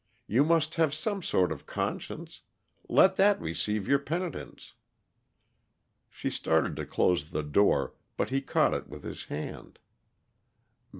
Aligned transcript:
You 0.25 0.43
must 0.43 0.73
have 0.81 0.95
some 0.95 1.21
sort 1.21 1.51
of 1.51 1.67
conscience 1.67 2.41
let 2.89 3.17
that 3.17 3.39
receive 3.39 3.87
your 3.87 3.99
penitence." 3.99 4.73
She 6.09 6.31
started 6.31 6.75
to 6.77 6.87
close 6.87 7.29
the 7.29 7.43
door, 7.43 7.93
but 8.17 8.31
he 8.31 8.41
caught 8.41 8.73
it 8.73 8.87
with 8.87 9.03
his 9.03 9.25
hand. 9.25 9.77